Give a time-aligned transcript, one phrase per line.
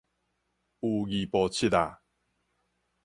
[0.03, 0.03] 有
[1.05, 1.99] 二步七仔